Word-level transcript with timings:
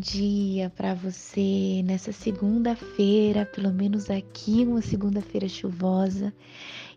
dia 0.00 0.70
para 0.70 0.94
você 0.94 1.82
nessa 1.84 2.10
segunda-feira, 2.10 3.44
pelo 3.44 3.70
menos 3.70 4.08
aqui, 4.08 4.64
uma 4.64 4.80
segunda-feira 4.80 5.46
chuvosa. 5.46 6.32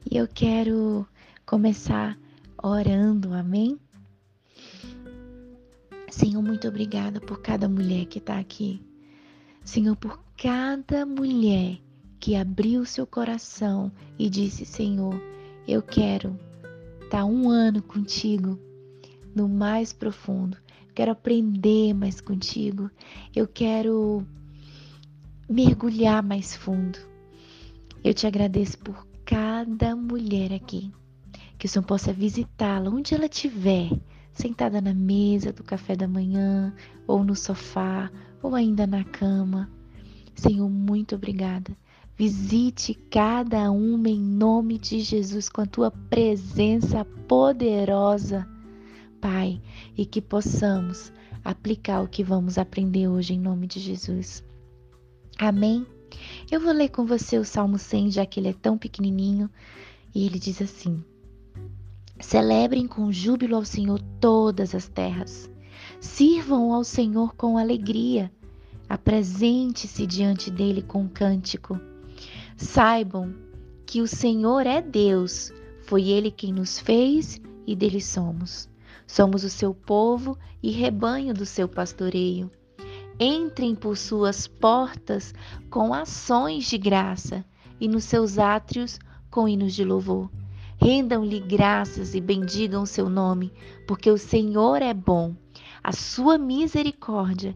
E 0.10 0.16
eu 0.16 0.28
quero 0.28 1.06
começar 1.46 2.18
orando, 2.62 3.34
amém? 3.34 3.78
Senhor, 6.10 6.42
muito 6.42 6.68
obrigada 6.68 7.20
por 7.20 7.42
cada 7.42 7.68
mulher 7.68 8.06
que 8.06 8.20
está 8.20 8.40
aqui. 8.40 8.82
Senhor, 9.66 9.98
por 9.98 10.24
cada 10.38 11.06
mulher 11.06 11.80
que 12.20 12.36
abriu 12.36 12.86
seu 12.86 13.06
coração 13.06 13.92
e 14.18 14.30
disse: 14.30 14.66
Senhor, 14.66 15.22
eu 15.68 15.82
quero 15.82 16.40
estar 17.04 17.20
tá 17.20 17.26
um 17.26 17.50
ano 17.50 17.82
contigo 17.82 18.58
no 19.36 19.50
mais 19.50 19.92
profundo 19.92 20.63
quero 20.94 21.12
aprender 21.12 21.94
mais 21.94 22.22
contigo, 22.22 22.90
eu 23.36 23.48
quero 23.48 24.26
mergulhar 25.50 26.24
mais 26.24 26.56
fundo. 26.56 27.00
Eu 28.04 28.14
te 28.14 28.28
agradeço 28.28 28.78
por 28.80 29.08
cada 29.26 29.96
mulher 29.96 30.54
aqui, 30.54 30.92
que 31.58 31.66
o 31.66 31.70
Senhor 31.70 31.86
possa 31.86 32.14
visitá-la 32.14 32.90
onde 32.90 33.14
ela 33.14 33.26
estiver, 33.26 33.90
sentada 34.34 34.80
na 34.82 34.94
mesa 34.94 35.52
do 35.52 35.64
café 35.64 35.96
da 35.96 36.08
manhã, 36.08 36.74
ou 37.08 37.24
no 37.24 37.36
sofá, 37.36 38.12
ou 38.42 38.56
ainda 38.56 38.86
na 38.86 39.04
cama. 39.04 39.70
Senhor, 40.36 40.70
muito 40.70 41.16
obrigada. 41.16 41.76
Visite 42.16 42.94
cada 42.94 43.72
uma 43.72 44.10
em 44.10 44.20
nome 44.20 44.78
de 44.78 45.00
Jesus 45.00 45.50
com 45.50 45.62
a 45.62 45.66
tua 45.66 45.90
presença 45.90 47.04
poderosa 47.28 48.53
Pai, 49.24 49.62
e 49.98 50.06
que 50.06 50.22
possamos 50.22 51.10
aplicar 51.46 52.02
o 52.02 52.10
que 52.10 52.22
vamos 52.22 52.58
aprender 52.58 53.08
hoje 53.08 53.34
em 53.34 53.40
nome 53.40 53.68
de 53.68 53.80
Jesus. 53.80 54.44
Amém? 55.40 55.88
Eu 56.52 56.60
vou 56.60 56.74
ler 56.74 56.90
com 56.90 57.06
você 57.06 57.38
o 57.38 57.46
Salmo 57.46 57.80
100, 57.80 58.12
já 58.12 58.26
que 58.26 58.38
ele 58.38 58.50
é 58.50 58.54
tão 58.54 58.78
pequenininho, 58.78 59.50
e 60.14 60.26
ele 60.26 60.38
diz 60.38 60.62
assim: 60.62 61.02
Celebrem 62.20 62.86
com 62.86 63.14
júbilo 63.14 63.56
ao 63.56 63.64
Senhor 63.64 64.02
todas 64.20 64.76
as 64.76 64.90
terras. 64.90 65.50
Sirvam 66.02 66.74
ao 66.74 66.84
Senhor 66.84 67.34
com 67.34 67.58
alegria. 67.58 68.30
Apresente-se 68.90 70.06
diante 70.06 70.52
dele 70.52 70.82
com 70.82 71.08
cântico. 71.08 71.80
Saibam 72.58 73.34
que 73.86 74.02
o 74.02 74.08
Senhor 74.08 74.68
é 74.68 74.82
Deus, 74.82 75.50
foi 75.84 76.10
ele 76.10 76.30
quem 76.30 76.52
nos 76.52 76.78
fez 76.78 77.40
e 77.66 77.74
dele 77.74 78.02
somos. 78.02 78.73
Somos 79.06 79.44
o 79.44 79.50
seu 79.50 79.74
povo 79.74 80.38
e 80.62 80.72
rebanho 80.72 81.34
do 81.34 81.46
seu 81.46 81.68
pastoreio. 81.68 82.50
Entrem 83.20 83.76
por 83.76 83.98
suas 83.98 84.48
portas 84.48 85.34
com 85.70 85.94
ações 85.94 86.70
de 86.70 86.78
graça 86.78 87.46
e 87.80 87.88
nos 87.88 88.06
seus 88.06 88.40
átrios 88.40 89.00
com 89.30 89.48
hinos 89.48 89.74
de 89.74 89.84
louvor. 89.84 90.30
Rendam-lhe 90.78 91.40
graças 91.40 92.16
e 92.16 92.20
bendigam 92.20 92.84
o 92.84 92.88
seu 92.88 93.10
nome, 93.10 93.54
porque 93.88 94.10
o 94.10 94.18
Senhor 94.18 94.82
é 94.82 94.94
bom. 94.94 95.36
A 95.84 95.92
sua 95.92 96.38
misericórdia 96.38 97.56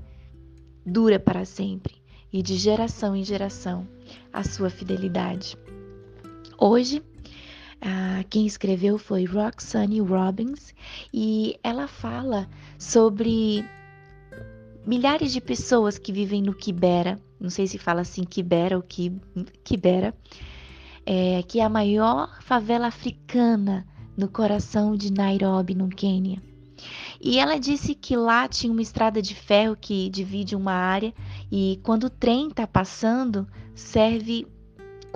dura 0.86 1.20
para 1.20 1.44
sempre 1.44 1.95
e 2.32 2.42
de 2.42 2.56
geração 2.56 3.16
em 3.16 3.23
geração 3.23 3.88
a 4.32 4.44
sua 4.44 4.70
fidelidade. 4.70 5.58
Hoje 6.58 7.04
ah, 7.81 8.23
quem 8.30 8.45
escreveu 8.45 8.97
foi 8.97 9.25
Roxane 9.25 10.00
Robbins 10.00 10.73
e 11.14 11.59
ela 11.64 11.88
fala 11.88 12.50
sobre 12.78 13.64
milhares 14.86 15.32
de 15.32 15.39
pessoas 15.42 15.98
que 15.98 16.11
vivem 16.11 16.42
no 16.42 16.54
Kibera, 16.54 17.20
não 17.39 17.49
sei 17.49 17.67
se 17.67 17.77
fala 17.77 18.02
assim 18.02 18.23
Kibera 18.23 18.77
ou 18.77 18.83
Kibera, 19.64 20.14
é, 21.05 21.43
que 21.43 21.60
é 21.60 21.64
a 21.64 21.70
maior 21.70 22.42
favela 22.42 22.87
africana 22.87 23.86
no 24.17 24.27
coração 24.27 24.95
de 24.95 25.14
Nairobi, 25.14 25.76
no 25.76 25.89
Quênia. 25.89 26.42
E 27.21 27.39
ela 27.39 27.60
disse 27.60 27.95
que 27.95 28.16
lá 28.16 28.48
tinha 28.48 28.71
uma 28.71 28.82
estrada 28.82 29.21
de 29.21 29.36
ferro 29.36 29.76
que 29.76 30.10
divide 30.10 30.55
uma 30.55 30.73
área 30.73 31.14
e 31.52 31.80
quando 31.83 32.05
o 32.05 32.10
trem 32.10 32.49
está 32.49 32.66
passando, 32.67 33.48
serve 33.76 34.48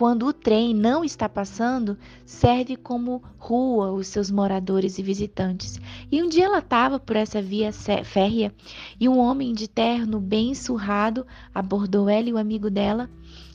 quando 0.02 0.26
o 0.26 0.34
trem 0.34 0.74
não 0.74 1.04
está 1.04 1.30
passando, 1.30 1.96
serve 2.26 2.76
como 2.76 3.22
rua 3.38 3.92
os 3.92 4.08
seus 4.08 4.32
moradores 4.32 4.98
e 4.98 5.04
visitantes. 5.04 5.80
E 6.12 6.24
um 6.24 6.28
dia 6.28 6.46
ela 6.46 6.58
estava 6.58 7.00
por 7.00 7.16
essa 7.16 7.40
via 7.40 7.72
férrea 7.72 8.52
e 9.00 9.08
um 9.08 9.20
homem 9.20 9.54
de 9.54 9.68
terno 9.68 10.20
bem 10.20 10.56
surrado 10.56 11.24
abordou 11.54 12.10
ela 12.10 12.28
e 12.28 12.34
o 12.34 12.40
amigo 12.40 12.68
dela 12.68 13.12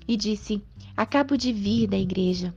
e 0.06 0.16
disse: 0.16 0.62
Acabo 0.96 1.36
de 1.36 1.52
vir 1.52 1.88
da 1.88 1.98
igreja. 1.98 2.54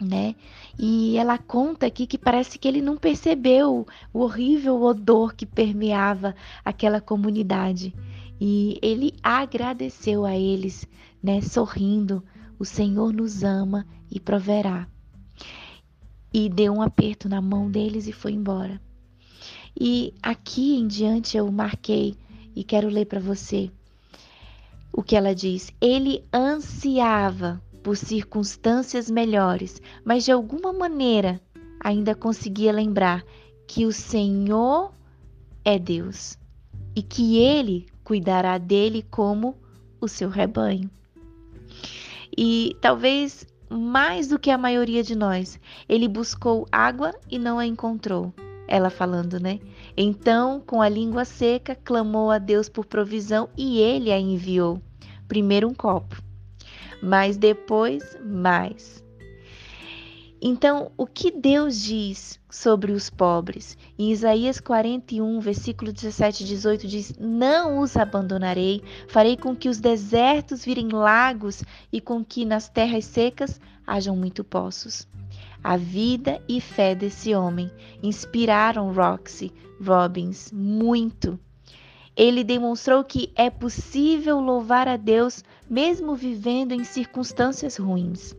Né? 0.00 0.34
E 0.78 1.18
ela 1.18 1.36
conta 1.36 1.84
aqui 1.84 2.06
que 2.06 2.16
parece 2.16 2.58
que 2.58 2.66
ele 2.66 2.80
não 2.80 2.96
percebeu 2.96 3.86
o 4.10 4.20
horrível 4.20 4.80
odor 4.80 5.34
que 5.34 5.44
permeava 5.44 6.34
aquela 6.64 6.98
comunidade. 6.98 7.94
E 8.40 8.78
ele 8.80 9.12
agradeceu 9.22 10.24
a 10.24 10.34
eles, 10.34 10.88
né, 11.22 11.42
sorrindo, 11.42 12.24
o 12.58 12.64
Senhor 12.64 13.12
nos 13.12 13.42
ama 13.42 13.86
e 14.10 14.20
proverá. 14.20 14.88
E 16.32 16.48
deu 16.48 16.72
um 16.72 16.82
aperto 16.82 17.28
na 17.28 17.40
mão 17.40 17.70
deles 17.70 18.06
e 18.06 18.12
foi 18.12 18.32
embora. 18.32 18.80
E 19.78 20.14
aqui 20.22 20.76
em 20.76 20.86
diante 20.86 21.36
eu 21.36 21.50
marquei 21.50 22.16
e 22.54 22.62
quero 22.62 22.88
ler 22.88 23.06
para 23.06 23.20
você 23.20 23.70
o 24.92 25.02
que 25.02 25.16
ela 25.16 25.34
diz. 25.34 25.72
Ele 25.80 26.24
ansiava 26.32 27.60
por 27.82 27.96
circunstâncias 27.96 29.10
melhores, 29.10 29.80
mas 30.04 30.24
de 30.24 30.32
alguma 30.32 30.72
maneira 30.72 31.40
ainda 31.82 32.14
conseguia 32.14 32.72
lembrar 32.72 33.24
que 33.66 33.86
o 33.86 33.92
Senhor 33.92 34.92
é 35.64 35.78
Deus 35.78 36.38
e 36.94 37.02
que 37.02 37.38
ele 37.38 37.86
cuidará 38.04 38.58
dele 38.58 39.02
como 39.10 39.56
o 40.00 40.06
seu 40.06 40.28
rebanho. 40.28 40.90
E 42.36 42.76
talvez 42.80 43.46
mais 43.68 44.28
do 44.28 44.38
que 44.38 44.50
a 44.50 44.58
maioria 44.58 45.02
de 45.02 45.14
nós, 45.14 45.58
ele 45.88 46.06
buscou 46.08 46.66
água 46.70 47.14
e 47.30 47.38
não 47.38 47.58
a 47.58 47.66
encontrou. 47.66 48.32
Ela 48.68 48.90
falando, 48.90 49.38
né? 49.40 49.58
Então, 49.96 50.60
com 50.60 50.80
a 50.80 50.88
língua 50.88 51.24
seca, 51.24 51.74
clamou 51.74 52.30
a 52.30 52.38
Deus 52.38 52.68
por 52.68 52.86
provisão 52.86 53.48
e 53.56 53.80
ele 53.80 54.10
a 54.10 54.18
enviou. 54.18 54.80
Primeiro 55.28 55.68
um 55.68 55.74
copo, 55.74 56.22
mas 57.02 57.36
depois 57.36 58.16
mais. 58.24 59.01
Então, 60.44 60.90
o 60.96 61.06
que 61.06 61.30
Deus 61.30 61.80
diz 61.80 62.40
sobre 62.50 62.90
os 62.90 63.08
pobres? 63.08 63.78
Em 63.96 64.10
Isaías 64.10 64.58
41, 64.58 65.38
versículo 65.38 65.92
17 65.92 66.42
e 66.42 66.46
18 66.48 66.88
diz: 66.88 67.14
Não 67.16 67.78
os 67.78 67.96
abandonarei, 67.96 68.82
farei 69.06 69.36
com 69.36 69.54
que 69.54 69.68
os 69.68 69.78
desertos 69.78 70.64
virem 70.64 70.88
lagos 70.88 71.62
e 71.92 72.00
com 72.00 72.24
que 72.24 72.44
nas 72.44 72.68
terras 72.68 73.04
secas 73.04 73.60
hajam 73.86 74.16
muito 74.16 74.42
poços. 74.42 75.06
A 75.62 75.76
vida 75.76 76.42
e 76.48 76.60
fé 76.60 76.92
desse 76.92 77.32
homem 77.36 77.70
inspiraram 78.02 78.92
Roxy 78.92 79.52
Robbins 79.80 80.50
muito. 80.50 81.38
Ele 82.16 82.42
demonstrou 82.42 83.04
que 83.04 83.30
é 83.36 83.48
possível 83.48 84.40
louvar 84.40 84.88
a 84.88 84.96
Deus 84.96 85.44
mesmo 85.70 86.16
vivendo 86.16 86.72
em 86.72 86.82
circunstâncias 86.82 87.76
ruins 87.76 88.34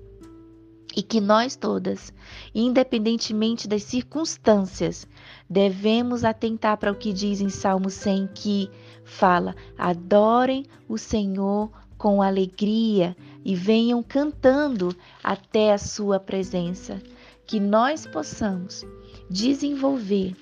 e 0.95 1.01
que 1.01 1.19
nós 1.19 1.55
todas, 1.55 2.13
independentemente 2.53 3.67
das 3.67 3.83
circunstâncias, 3.83 5.07
devemos 5.49 6.23
atentar 6.23 6.77
para 6.77 6.91
o 6.91 6.95
que 6.95 7.11
diz 7.11 7.41
em 7.41 7.49
Salmo 7.49 7.89
100 7.89 8.27
que 8.35 8.69
fala: 9.03 9.55
adorem 9.77 10.65
o 10.87 10.97
Senhor 10.97 11.71
com 11.97 12.21
alegria 12.21 13.15
e 13.43 13.55
venham 13.55 14.03
cantando 14.03 14.95
até 15.23 15.73
a 15.73 15.77
sua 15.77 16.19
presença. 16.19 17.01
Que 17.45 17.59
nós 17.59 18.07
possamos 18.07 18.85
desenvolver 19.29 20.35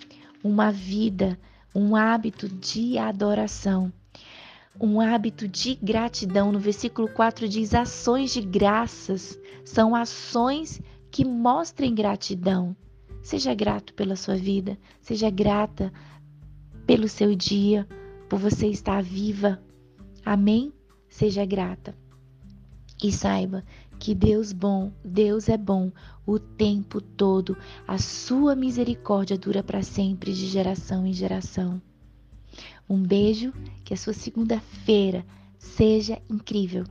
uma 0.43 0.71
vida, 0.71 1.39
um 1.73 1.95
hábito 1.95 2.47
de 2.47 2.97
adoração 2.97 3.91
um 4.79 4.99
hábito 4.99 5.47
de 5.47 5.75
gratidão. 5.75 6.51
No 6.51 6.59
versículo 6.59 7.07
4 7.09 7.47
diz: 7.47 7.73
ações 7.73 8.33
de 8.33 8.41
graças 8.41 9.39
são 9.63 9.95
ações 9.95 10.81
que 11.09 11.25
mostrem 11.25 11.93
gratidão. 11.93 12.75
Seja 13.21 13.53
grato 13.53 13.93
pela 13.93 14.15
sua 14.15 14.35
vida, 14.35 14.77
seja 14.99 15.29
grata 15.29 15.93
pelo 16.87 17.07
seu 17.07 17.35
dia, 17.35 17.87
por 18.27 18.39
você 18.39 18.67
estar 18.67 19.03
viva. 19.03 19.61
Amém? 20.25 20.73
Seja 21.07 21.45
grata. 21.45 21.95
E 23.03 23.11
saiba 23.11 23.63
que 23.99 24.15
Deus 24.15 24.51
bom, 24.51 24.91
Deus 25.03 25.49
é 25.49 25.57
bom 25.57 25.91
o 26.25 26.39
tempo 26.39 26.99
todo. 26.99 27.55
A 27.87 27.97
sua 27.97 28.55
misericórdia 28.55 29.37
dura 29.37 29.61
para 29.61 29.83
sempre, 29.83 30.33
de 30.33 30.47
geração 30.47 31.05
em 31.05 31.13
geração. 31.13 31.81
Um 32.91 33.01
beijo, 33.01 33.53
que 33.85 33.93
a 33.93 33.97
sua 33.97 34.11
segunda-feira 34.11 35.25
seja 35.57 36.21
incrível. 36.29 36.83